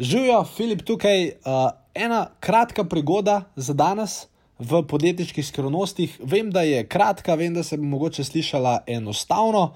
Živijo, 0.00 0.44
Filip 0.44 0.82
tukaj, 0.82 1.26
uh, 1.26 1.32
ena 1.94 2.26
kratka 2.40 2.84
prigoda 2.84 3.42
za 3.56 3.72
danes 3.72 4.26
v 4.58 4.80
podjetniških 4.88 5.46
skrivnostih. 5.46 6.14
Vem, 6.24 6.48
da 6.50 6.62
je 6.62 6.86
kratka, 6.88 7.34
vem, 7.34 7.54
da 7.54 7.62
se 7.62 7.76
bo 7.76 7.84
mogoče 7.84 8.24
slišala 8.24 8.78
enostavno, 8.86 9.74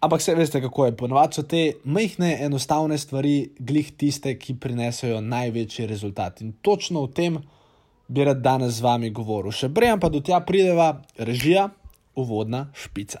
ampak 0.00 0.22
se 0.22 0.34
veste, 0.34 0.60
kako 0.60 0.86
je. 0.86 0.96
Ponovadi 0.96 1.34
so 1.34 1.42
te 1.42 1.72
majhne, 1.84 2.38
enostavne 2.46 2.98
stvari, 2.98 3.50
glih 3.58 3.92
tiste, 3.92 4.38
ki 4.38 4.56
prinesajo 4.56 5.20
največji 5.20 5.86
rezultat. 5.86 6.40
In 6.40 6.56
točno 6.62 7.04
o 7.04 7.06
tem 7.06 7.42
bi 8.08 8.24
rad 8.24 8.40
danes 8.40 8.78
z 8.80 8.88
vami 8.88 9.10
govoril. 9.10 9.52
Še 9.52 9.68
prej 9.68 9.98
pa 10.00 10.08
do 10.08 10.24
tja 10.24 10.40
prideva 10.40 10.94
režija, 11.20 11.68
uvodna 12.16 12.70
špica. 12.72 13.20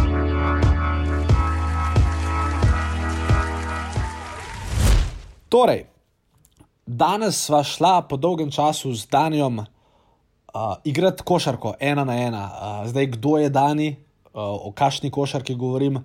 Torej, 5.51 5.81
danes 6.87 7.35
sva 7.43 7.59
šla 7.63 8.01
po 8.07 8.15
dolgem 8.15 8.47
času 8.51 8.93
z 8.95 9.03
Danijem 9.11 9.59
uh, 9.59 9.65
igrati 10.83 11.23
košarko, 11.27 11.73
ena 11.79 12.05
na 12.07 12.15
ena. 12.15 12.43
Uh, 12.47 12.87
zdaj, 12.87 13.05
kdo 13.05 13.37
je 13.37 13.49
Dani, 13.49 13.89
uh, 14.31 14.31
o 14.39 14.71
kakšni 14.71 15.11
košarki 15.11 15.55
govorim. 15.55 15.99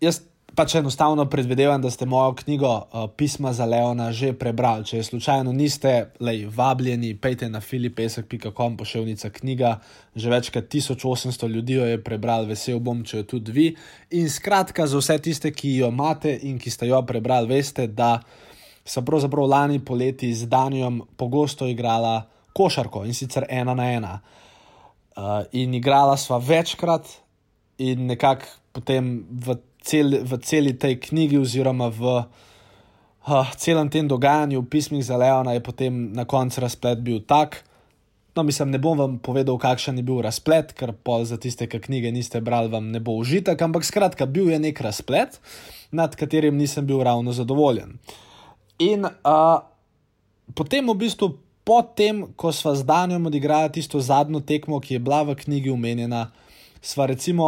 Jaz 0.00 0.18
pač 0.58 0.74
enostavno 0.74 1.28
predvidevam, 1.30 1.82
da 1.82 1.90
ste 1.90 2.08
mojo 2.10 2.32
knjigo 2.34 2.70
uh, 2.72 3.04
Pisma 3.16 3.52
za 3.52 3.64
Leona 3.70 4.08
že 4.12 4.32
prebrali. 4.32 4.84
Če 4.84 5.02
slučajno 5.02 5.52
niste, 5.52 6.10
lej, 6.18 6.48
vabljeni, 6.50 7.12
pejte 7.14 7.46
na 7.48 7.60
filipesek.com, 7.60 8.74
pošiljnica 8.80 9.30
knjiga. 9.30 9.76
Že 10.16 10.32
več 10.32 10.50
kot 10.50 10.66
1800 10.74 11.52
ljudi 11.54 11.78
jo 11.78 11.86
je 11.86 12.02
prebral, 12.02 12.50
vesel 12.50 12.82
bom, 12.82 13.04
če 13.06 13.22
jo 13.22 13.28
tudi 13.36 13.54
vi. 13.54 13.68
In 14.18 14.26
skratka, 14.26 14.88
za 14.90 14.98
vse 14.98 15.20
tiste, 15.22 15.54
ki 15.54 15.76
jo 15.84 15.92
imate 15.94 16.34
in 16.50 16.58
ki 16.58 16.74
ste 16.74 16.90
jo 16.90 16.98
prebrali, 17.06 17.54
veste, 17.54 17.86
da 17.86 18.16
sem 18.86 19.04
pravzaprav 19.04 19.46
lani 19.46 19.80
poleti 19.84 20.34
z 20.34 20.46
Danijem 20.46 21.00
pogosto 21.16 21.66
igrala 21.66 22.22
košarko 22.52 23.04
in 23.04 23.14
sicer 23.14 23.44
ena 23.48 23.74
na 23.74 23.92
ena. 23.92 24.20
Uh, 25.16 25.42
in 25.52 25.74
igrala 25.74 26.16
sva 26.16 26.38
večkrat, 26.38 27.08
in 27.78 28.06
nekako 28.06 28.46
potem 28.72 29.24
v, 29.30 29.56
cel, 29.80 30.20
v 30.22 30.38
celi 30.44 30.74
tej 30.76 31.00
knjigi, 31.00 31.40
oziroma 31.40 31.88
v 31.88 32.18
uh, 32.20 33.54
celem 33.56 33.88
tem 33.88 34.08
dogajanju, 34.08 34.60
v 34.60 34.70
pismih 34.70 35.04
za 35.04 35.16
Leona, 35.16 35.56
je 35.56 35.64
potem 35.64 36.12
na 36.12 36.28
koncu 36.28 36.60
razplet 36.60 37.00
bil 37.00 37.24
tak. 37.24 37.64
No, 38.36 38.44
mislim, 38.44 38.70
ne 38.70 38.78
bom 38.78 38.98
vam 39.00 39.16
povedal, 39.16 39.56
kakšen 39.56 39.96
je 39.96 40.04
bil 40.04 40.20
razplet, 40.20 40.76
ker 40.76 40.92
pol 40.92 41.24
za 41.24 41.40
tiste, 41.40 41.64
ki 41.64 41.80
knjige 41.80 42.12
niste 42.12 42.44
brali, 42.44 42.68
vam 42.68 42.92
ne 42.92 43.00
bo 43.00 43.16
užitek, 43.16 43.56
ampak 43.56 43.88
skratka, 43.88 44.28
bil 44.28 44.52
je 44.52 44.60
nek 44.60 44.80
razplet, 44.84 45.40
nad 45.96 46.12
katerim 46.12 46.60
nisem 46.60 46.84
bil 46.84 47.00
ravno 47.00 47.32
zadovoljen. 47.32 47.96
Uh, 47.96 48.25
In 48.78 49.04
uh, 49.04 49.58
potem, 50.54 50.84
v 50.84 50.94
bistvu, 50.94 51.32
potem, 51.64 52.26
ko 52.36 52.52
smo 52.52 52.74
z 52.76 52.84
Danijem 52.84 53.26
odigrali 53.26 53.72
tisto 53.72 54.00
zadnjo 54.00 54.40
tekmo, 54.40 54.80
ki 54.80 54.98
je 54.98 55.00
bila 55.00 55.22
v 55.24 55.34
knjigi 55.34 55.72
omenjena, 55.72 56.30
smo 56.80 57.06
recimo 57.06 57.46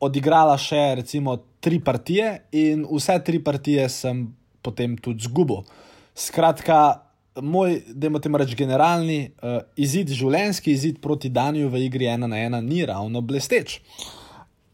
odigrali 0.00 0.54
še 0.60 1.02
recimo, 1.02 1.36
tri 1.60 1.80
partije, 1.82 2.46
in 2.54 2.86
vse 2.86 3.18
tri 3.26 3.42
partije 3.42 3.88
sem 3.90 4.28
potem 4.62 4.94
tudi 4.98 5.26
zgubil. 5.26 5.64
Skratka, 6.14 7.02
moj, 7.42 7.80
da 7.90 8.06
imamo 8.06 8.38
reči, 8.38 8.56
generalni 8.56 9.18
uh, 9.42 9.58
izid, 9.76 10.14
življenjski 10.14 10.72
izid 10.72 11.02
proti 11.02 11.28
Daniju 11.28 11.68
v 11.72 11.82
igri 11.88 12.06
ena 12.06 12.30
na 12.30 12.38
ena, 12.38 12.62
ni 12.62 12.84
ravno 12.86 13.20
blesteč. 13.20 13.80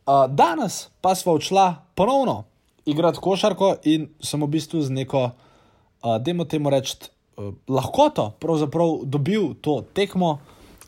Uh, 0.03 0.27
danes 0.29 0.89
pa 1.01 1.15
smo 1.15 1.37
odšla 1.39 1.95
ponovno 1.95 2.52
igrati 2.87 3.21
košarko 3.23 3.75
in 3.85 4.09
sem 4.21 4.43
v 4.43 4.49
bistvu 4.57 4.83
z 4.83 4.91
neko, 4.91 5.31
uh, 5.31 6.17
da 6.19 6.45
temu 6.45 6.71
rečem, 6.71 7.09
uh, 7.37 7.55
lahkoto, 7.69 8.33
pravzaprav 8.41 9.05
dobil 9.05 9.55
to 9.61 9.83
tekmo 9.95 10.39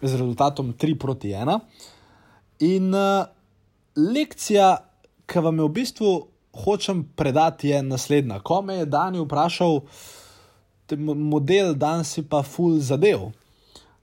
z 0.03 0.12
rezultatom 0.12 0.75
3 0.78 0.99
proti 0.99 1.28
1. 1.28 1.60
In 2.60 2.94
uh, 2.94 3.27
lekcija, 3.97 4.77
ki 5.27 5.38
vam 5.38 5.59
jo 5.59 5.69
v 5.69 5.75
bistvu 5.81 6.10
hočem 6.55 7.05
predati, 7.16 7.69
je 7.69 7.82
naslednja. 7.82 8.41
Ko 8.41 8.62
me 8.62 8.82
je 8.82 8.87
Dani 8.87 9.21
vprašal, 9.21 9.81
model 11.03 11.75
dan 11.75 12.05
si 12.05 12.22
pa 12.22 12.43
full 12.43 12.78
zadev. 12.78 13.32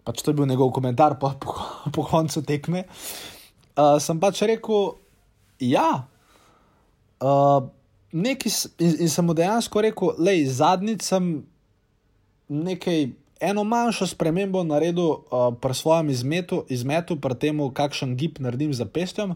Pač 0.04 0.24
to 0.24 0.32
je 0.32 0.36
bil 0.36 0.50
njegov 0.50 0.72
komentar 0.74 1.20
po, 1.20 1.32
po, 1.40 1.54
po 1.94 2.04
koncu 2.04 2.42
tekme. 2.42 2.86
Uh, 3.78 4.02
sem 4.02 4.20
pač 4.20 4.42
rekel, 4.50 4.98
ja. 5.62 6.08
Uh, 7.22 7.70
nekaj, 8.12 8.52
in, 8.80 8.96
in 9.06 9.10
sem 9.10 9.26
mu 9.26 9.34
dejansko 9.34 9.82
rekel, 9.82 10.14
da 10.20 10.32
je 10.32 10.50
zadnjič 10.50 11.10
nekaj, 12.48 13.10
eno 13.42 13.64
manjšo 13.64 14.08
spremembo 14.08 14.64
naredil 14.64 15.10
uh, 15.10 15.50
pri 15.62 15.74
svojem 15.74 16.10
izmetu, 16.10 16.66
izmetu 16.70 17.18
pri 17.22 17.36
tem, 17.36 17.64
kakšen 17.74 18.16
gib 18.18 18.40
naredim 18.40 18.74
za 18.74 18.86
pestjem. 18.86 19.36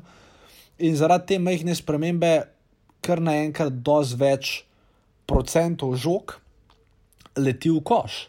In 0.77 0.95
zaradi 0.95 1.33
te 1.33 1.39
majhne 1.39 1.75
spremembe, 1.75 2.33
kar 3.01 3.21
naenkrat 3.21 3.73
dož 3.85 4.15
več 4.19 4.65
procentov 5.25 5.95
žog 5.95 6.35
leti 7.37 7.71
v 7.71 7.81
koš. 7.83 8.25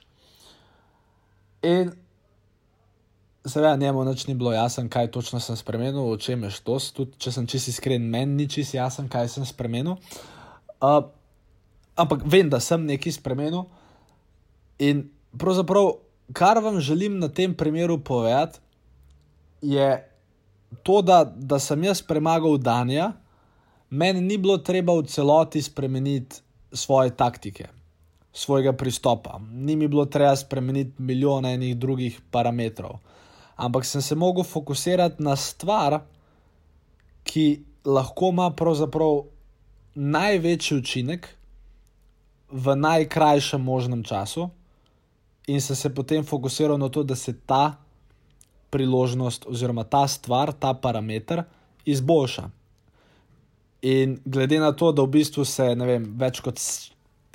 In 1.67 1.95
Seveda, 3.47 3.77
njemu 3.77 4.05
noč 4.05 4.27
ni 4.27 4.35
bilo 4.35 4.53
jasno, 4.53 4.89
kaj 4.91 5.11
točno 5.15 5.41
sem 5.41 5.57
spremenil, 5.57 6.03
o 6.11 6.17
čem 6.17 6.43
je 6.43 6.51
to. 6.65 6.79
Tudi 6.95 7.13
če 7.19 7.33
sem 7.33 7.47
čisto 7.47 7.71
iskren, 7.71 8.09
meni 8.11 8.35
ni 8.35 8.49
čisto 8.51 8.77
jasno, 8.77 9.05
kaj 9.11 9.29
sem 9.29 9.47
spremenil. 9.47 10.01
Uh, 10.81 11.09
ampak 11.97 12.23
vem, 12.25 12.49
da 12.51 12.61
sem 12.61 12.85
nekaj 12.85 13.17
spremenil. 13.17 13.65
In 14.79 15.09
pravzaprav, 15.39 15.93
kar 16.33 16.61
vam 16.61 16.81
želim 16.81 17.19
na 17.19 17.29
tem 17.29 17.55
primeru 17.55 17.99
povedati, 17.99 18.59
je 19.63 20.09
to, 20.83 21.03
da, 21.03 21.25
da 21.25 21.59
sem 21.59 21.85
jaz 21.85 22.03
premagal 22.03 22.59
Danja, 22.59 23.13
meni 23.91 24.21
ni 24.21 24.39
bilo 24.39 24.59
treba 24.59 24.93
v 24.99 25.07
celoti 25.09 25.63
spremeniti 25.63 26.43
svoje 26.73 27.11
taktike, 27.17 27.69
svojega 28.33 28.73
pristopa, 28.73 29.41
ni 29.51 29.77
mi 29.77 29.89
bilo 29.89 30.05
treba 30.05 30.37
spremeniti 30.37 31.03
milijone 31.03 31.55
enih 31.55 31.77
drugih 31.77 32.21
parametrov. 32.31 32.99
Ampak 33.57 33.85
sem 33.85 34.03
se 34.03 34.15
mogel 34.15 34.45
fokusirati 34.45 35.23
na 35.23 35.37
stvar, 35.37 36.01
ki 37.25 37.63
lahko 37.85 38.29
ima 38.29 38.51
pravzaprav 38.51 39.23
največji 39.97 40.79
učinek 40.79 41.29
v 42.53 42.77
najkrajšem 42.77 43.63
možnem 43.63 44.05
času, 44.05 44.51
in 45.47 45.61
sem 45.61 45.77
se 45.77 45.95
potem 45.95 46.25
fokusiral 46.25 46.79
na 46.79 46.89
to, 46.89 47.03
da 47.03 47.17
se 47.17 47.33
ta 47.47 47.77
priložnost, 48.71 49.47
oziroma 49.47 49.85
ta 49.85 50.09
stvar, 50.09 50.53
ta 50.53 50.75
parameter 50.75 51.43
izboljša. 51.85 52.51
In 53.83 54.19
glede 54.25 54.61
na 54.61 54.73
to, 54.73 54.93
da 54.93 55.03
v 55.03 55.15
bistvu 55.19 55.45
se 55.45 55.75
vem, 55.75 56.05
več 56.19 56.41
kot 56.43 56.59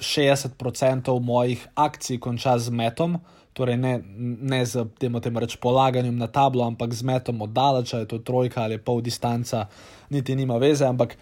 60% 0.01 1.19
mojih 1.21 1.67
akcij 1.75 2.19
konča 2.19 2.57
z 2.59 2.69
metom, 2.69 3.19
torej 3.53 3.77
ne, 3.77 3.99
ne 4.41 4.65
z 4.65 4.85
tem, 4.99 5.15
tem 5.21 5.37
reč, 5.37 5.55
polaganjem 5.61 6.17
na 6.17 6.27
tablo, 6.27 6.65
ampak 6.67 6.93
z 6.93 7.07
metom 7.07 7.41
oddaleč, 7.47 7.93
ali 7.93 8.03
je 8.03 8.11
to 8.15 8.19
trojka 8.19 8.63
ali 8.63 8.77
pol 8.77 9.01
distanca, 9.01 9.67
niti 10.09 10.35
nima 10.35 10.57
veze, 10.59 10.85
ampak 10.87 11.17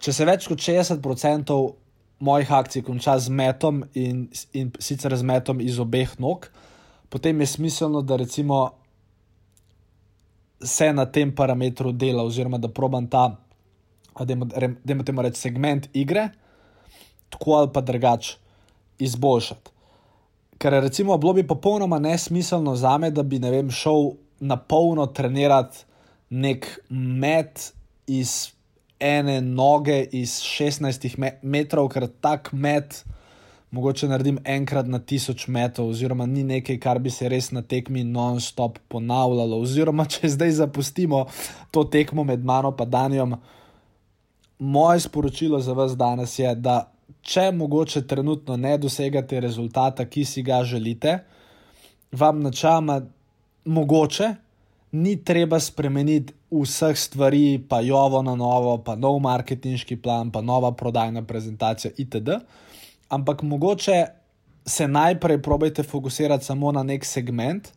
če 0.00 0.12
se 0.12 0.24
več 0.24 0.46
kot 0.48 0.60
60% 0.62 1.56
mojih 2.18 2.52
akcij 2.52 2.82
konča 2.82 3.18
z 3.20 3.32
metom 3.32 3.82
in, 3.94 4.26
in 4.52 4.72
sicer 4.80 5.16
z 5.16 5.26
metom 5.26 5.60
iz 5.60 5.78
obeh 5.80 6.16
nog, 6.18 6.48
potem 7.08 7.40
je 7.40 7.46
smiselno, 7.46 8.02
da 8.02 8.16
recimo 8.16 8.70
se 10.64 10.92
na 10.92 11.06
tem 11.06 11.34
parametru 11.34 11.92
dela, 11.92 12.24
oziroma 12.24 12.58
da 12.58 12.68
probam 12.68 13.06
ta, 13.06 13.36
da 14.18 14.32
imamo 14.32 15.04
temu 15.04 15.22
reči, 15.22 15.40
segment 15.40 15.88
igre, 15.92 16.30
tako 17.30 17.58
ali 17.60 17.72
pa 17.72 17.80
drugače 17.80 18.38
izboljšati. 18.98 19.70
Ker 20.58 20.72
recimo 20.80 21.18
bilo 21.20 21.34
bi 21.36 21.46
popolnoma 21.46 21.98
nesmiselno 21.98 22.76
za 22.76 22.96
me, 22.98 23.10
da 23.10 23.22
bi 23.22 23.38
vem, 23.38 23.70
šel 23.70 24.14
na 24.40 24.56
polno 24.56 25.06
trenirati 25.06 25.84
nek 26.30 26.66
met 26.88 27.72
iz 28.06 28.52
ene 29.00 29.40
noge 29.40 30.00
iz 30.12 30.38
16 30.40 31.38
metrov, 31.42 31.88
ker 31.92 32.08
tak 32.20 32.52
met 32.52 33.04
mogoče 33.70 34.08
naredim 34.08 34.38
enkrat 34.44 34.86
na 34.88 34.98
tisoč 34.98 35.46
metrov, 35.48 35.90
oziroma 35.90 36.26
ni 36.26 36.44
nekaj, 36.44 36.78
kar 36.80 36.98
bi 37.02 37.10
se 37.10 37.28
res 37.28 37.50
na 37.52 37.62
tekmi 37.62 38.04
non-stop 38.04 38.78
ponavljalo. 38.88 39.60
Oziroma, 39.60 40.06
če 40.12 40.32
zdaj 40.36 40.56
zapustimo 40.62 41.26
to 41.70 41.84
tekmo 41.84 42.24
med 42.24 42.44
mano 42.44 42.74
in 42.80 42.90
Danjem, 42.90 43.36
moje 44.58 45.00
sporočilo 45.00 45.60
za 45.60 45.72
vas 45.72 45.96
danes 45.96 46.38
je, 46.38 46.54
da 46.54 46.92
če 47.22 47.50
mogoče 47.52 48.06
trenutno 48.06 48.56
ne 48.56 48.78
dosegate 48.78 49.40
rezultata, 49.40 50.06
ki 50.06 50.24
si 50.24 50.42
ga 50.42 50.62
želite, 50.64 51.18
vam 52.12 52.40
načama 52.40 53.00
mogoče 53.64 54.34
ni 54.96 55.16
treba 55.24 55.60
spremeniti 55.60 56.34
vseh 56.50 56.96
stvari, 56.98 57.58
pa 57.68 57.80
jovo 57.84 58.22
na 58.22 58.34
novo, 58.34 58.78
pa 58.82 58.96
nov 58.96 59.20
marketinški 59.24 59.98
plan, 60.02 60.30
pa 60.32 60.40
nova 60.40 60.72
prodajna 60.72 61.22
prezentacija 61.22 61.92
itd. 61.96 62.40
Ampak 63.08 63.42
mogoče 63.42 64.04
se 64.66 64.88
najprej 64.88 65.42
probejte 65.42 65.82
fokusirati 65.82 66.44
samo 66.44 66.72
na 66.72 66.82
nek 66.82 67.04
segment, 67.04 67.68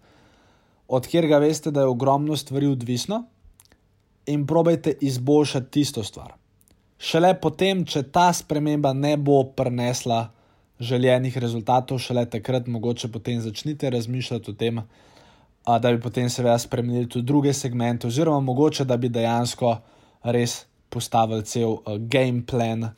od 0.88 1.06
katerega 1.06 1.38
veste, 1.38 1.72
da 1.72 1.84
je 1.86 1.92
ogromno 1.92 2.36
stvari 2.38 2.68
odvisno, 2.68 3.24
in 4.26 4.48
probejte 4.48 4.94
izboljšati 5.02 5.72
tisto 5.72 6.04
stvar. 6.04 6.34
Šele 7.00 7.34
potem, 7.42 7.86
če 7.86 8.04
ta 8.12 8.30
sprememba 8.34 8.94
ne 8.94 9.16
bo 9.18 9.44
prinesla 9.56 10.28
željenih 10.80 11.38
rezultatov, 11.38 12.00
šele 12.04 12.26
takrat 12.30 12.68
mogoče 12.68 13.08
potem 13.12 13.40
začnite 13.42 13.90
razmišljati 13.90 14.52
o 14.52 14.54
tem, 14.54 14.82
da 15.66 15.92
bi 15.92 16.00
potem 16.02 16.30
seveda 16.30 16.58
spremenili 16.58 17.10
tudi 17.10 17.26
druge 17.26 17.54
segmente, 17.54 18.08
oziroma 18.08 18.40
mogoče 18.40 18.86
da 18.86 18.98
bi 18.98 19.10
dejansko 19.10 19.78
res 20.24 20.66
postavili 20.90 21.46
cel 21.46 21.70
uh, 21.70 21.98
game 21.98 22.46
plan 22.46 22.90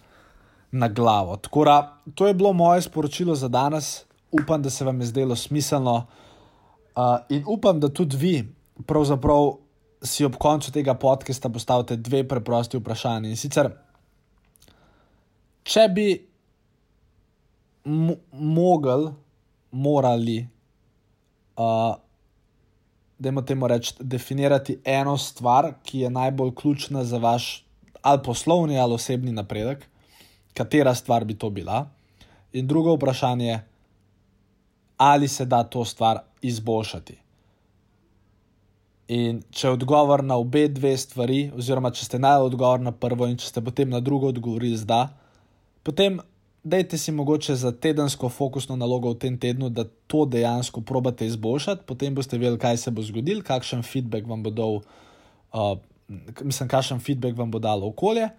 na 0.71 0.87
glavo. 0.87 1.37
Tako 1.37 1.65
da 1.65 1.97
to 2.15 2.27
je 2.27 2.33
bilo 2.33 2.53
moje 2.53 2.81
sporočilo 2.81 3.35
za 3.35 3.47
danes. 3.47 4.03
Upam, 4.31 4.61
da 4.61 4.69
se 4.69 4.85
vam 4.85 5.01
je 5.01 5.05
zdelo 5.05 5.35
smiselno 5.35 5.95
uh, 6.95 7.03
in 7.29 7.43
upam, 7.47 7.79
da 7.79 7.89
tudi 7.89 8.17
vi, 8.17 8.53
pravzaprav, 8.87 9.51
si 10.03 10.25
ob 10.25 10.35
koncu 10.35 10.71
tega 10.71 10.93
podcasta 10.93 11.49
postavite 11.49 11.95
dve 11.95 12.27
preprosti 12.27 12.77
vprašanji. 12.77 13.29
In 13.29 13.37
sicer, 13.37 13.69
če 15.63 15.87
bi 15.93 16.07
mogli, 18.31 19.11
morali, 19.71 20.39
uh, 21.57 22.00
da 23.21 23.29
imamo 23.29 23.45
temu 23.45 23.67
reči, 23.67 23.93
definirati 23.99 24.79
eno 24.85 25.17
stvar, 25.17 25.73
ki 25.83 25.99
je 25.99 26.09
najbolj 26.09 26.55
ključna 26.55 27.03
za 27.03 27.17
vaš 27.17 27.65
ali 28.01 28.23
poslovni 28.23 28.79
ali 28.79 28.93
osebni 28.93 29.31
napredek, 29.31 29.85
katera 30.53 30.95
stvar 30.95 31.25
bi 31.25 31.37
to 31.37 31.49
bila. 31.49 31.89
In 32.53 32.67
drugo 32.67 32.95
vprašanje 32.95 33.45
je, 33.45 33.67
ali 34.97 35.27
se 35.27 35.45
da 35.45 35.63
to 35.63 35.85
stvar 35.85 36.19
izboljšati. 36.41 37.17
In 39.07 39.43
če 39.51 39.67
je 39.67 39.71
odgovor 39.71 40.23
na 40.23 40.35
obe 40.35 40.67
dve 40.67 40.95
stvari, 40.97 41.51
oziroma 41.55 41.91
če 41.91 42.05
ste 42.05 42.19
najdel 42.19 42.45
odgovor 42.45 42.81
na 42.81 42.91
prvo, 42.91 43.27
in 43.27 43.37
če 43.37 43.51
ste 43.53 43.61
potem 43.61 43.89
na 43.89 43.99
drugo 43.99 44.31
odgovorili 44.33 44.77
z 44.77 44.87
da, 44.89 45.01
potem 45.83 46.19
dajte 46.63 46.97
si 46.97 47.11
mogoče 47.11 47.55
za 47.55 47.71
tedensko 47.71 48.29
fokusno 48.29 48.75
nalogo 48.75 49.11
v 49.13 49.19
tem 49.19 49.37
tednu, 49.39 49.69
da 49.69 49.85
to 50.07 50.25
dejansko 50.25 50.81
probate 50.81 51.25
izboljšati, 51.25 51.83
potem 51.85 52.15
boste 52.15 52.37
vedeli, 52.37 52.59
kaj 52.59 52.77
se 52.77 52.91
bo 52.91 53.01
zgodilo, 53.01 53.43
kakšen 53.43 53.83
feedback 53.83 54.27
vam 54.27 54.43
bo 54.43 54.49
dal, 54.49 54.81
uh, 55.53 55.77
mislim, 56.41 56.69
kakšen 56.69 56.99
feedback 56.99 57.37
vam 57.37 57.51
bo 57.51 57.59
dalo 57.59 57.89
okolje. 57.89 58.29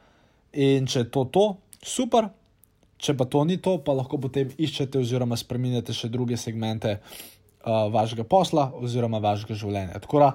In 0.52 0.86
če 0.86 1.04
je 1.04 1.10
to 1.10 1.24
to, 1.24 1.46
super, 1.82 2.28
če 3.02 3.16
pa 3.18 3.24
to 3.24 3.44
ni 3.44 3.56
to, 3.58 3.78
pa 3.82 3.94
lahko 3.96 4.20
potem 4.20 4.52
iščete 4.58 5.00
oziroma 5.00 5.36
spremenjate 5.36 5.94
še 5.96 6.10
druge 6.12 6.36
segmente 6.36 6.98
uh, 6.98 7.88
vašega 7.90 8.24
posla 8.28 8.70
oziroma 8.78 9.18
vašega 9.18 9.56
življenja. 9.58 10.02
Tako 10.04 10.22
da 10.22 10.30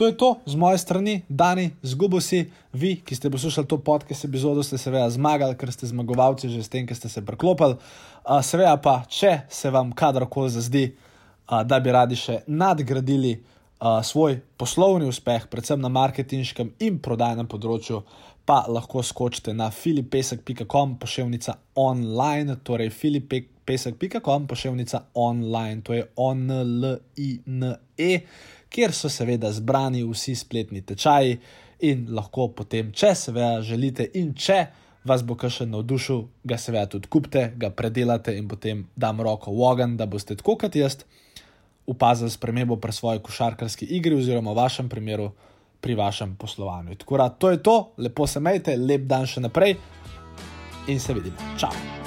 to 0.00 0.06
je 0.06 0.16
to 0.16 0.40
z 0.46 0.56
moje 0.56 0.78
strani, 0.78 1.22
Dani, 1.28 1.70
zgubo 1.82 2.20
si, 2.24 2.48
vi, 2.72 2.96
ki 3.04 3.14
ste 3.14 3.28
poslušali 3.30 3.68
to 3.68 3.76
podcast 3.84 4.24
epizodo, 4.24 4.62
ste 4.64 4.80
seveda 4.80 5.04
zmagali, 5.12 5.52
ker 5.60 5.68
ste 5.68 5.84
zmagovalci 5.84 6.48
že 6.48 6.64
s 6.64 6.72
tem, 6.72 6.88
ki 6.88 6.96
ste 6.96 7.12
se 7.12 7.20
preklopili. 7.20 7.76
Uh, 7.76 8.40
seveda 8.40 8.80
pa, 8.80 9.04
če 9.04 9.44
se 9.52 9.68
vam 9.68 9.92
kadarkoli 9.92 10.48
zazdi, 10.56 10.86
uh, 10.88 11.60
da 11.68 11.84
bi 11.84 11.92
radi 11.92 12.16
še 12.16 12.40
nadgradili 12.48 13.34
uh, 13.36 14.00
svoj 14.00 14.40
poslovni 14.56 15.04
uspeh, 15.04 15.44
predvsem 15.52 15.76
na 15.76 15.92
marketinškem 15.92 16.72
in 16.80 16.96
prodajnem 17.04 17.44
področju, 17.44 18.00
pa 18.48 18.64
lahko 18.72 19.04
skočite 19.04 19.52
na 19.52 19.68
filipesek.com, 19.68 20.96
pošiljka 20.96 21.58
online, 21.76 22.56
torej 22.64 22.88
filipesek.com, 22.88 24.48
pošiljka 24.48 25.12
online, 25.12 25.84
to 25.84 25.92
je 25.92 26.08
online, 26.16 27.76
kjer 28.70 28.94
so 28.94 29.10
seveda 29.12 29.52
zbrani 29.52 30.04
vsi 30.06 30.34
spletni 30.38 30.82
tečaji 30.86 31.38
in 31.86 32.06
lahko 32.14 32.48
potem, 32.56 32.92
če 32.92 33.14
seveda 33.14 33.60
želite 33.66 34.08
in 34.14 34.34
če. 34.34 34.60
Vas 35.04 35.22
bo 35.24 35.32
kakšen 35.32 35.70
navdušil, 35.72 36.26
ga 36.44 36.58
seveda 36.60 36.90
tudi 36.92 37.08
kupite, 37.08 37.46
ga 37.56 37.70
predelate 37.72 38.34
in 38.36 38.48
potem 38.48 38.82
dam 39.00 39.22
roko 39.24 39.54
v 39.54 39.62
ogen, 39.64 39.94
da 39.96 40.04
boste 40.06 40.36
tako 40.36 40.58
kot 40.60 40.76
jaz 40.76 40.98
opazili 41.88 42.30
spremembo 42.30 42.76
pri 42.76 42.92
svoji 42.92 43.22
košarkarski 43.24 43.88
igri, 43.96 44.14
oziroma 44.14 44.52
v 44.52 44.60
vašem 44.60 44.88
primeru 44.88 45.30
pri 45.80 45.96
vašem 45.96 46.36
poslovanju. 46.36 46.94
Tako 47.00 47.16
da 47.16 47.28
to 47.28 47.50
je 47.50 47.62
to, 47.62 47.78
lepo 47.96 48.26
se 48.26 48.40
majte, 48.40 48.76
lep 48.76 49.08
dan 49.08 49.26
še 49.26 49.40
naprej 49.40 49.78
in 50.88 51.00
se 51.00 51.16
vidimo. 51.16 51.56
Čau! 51.58 51.99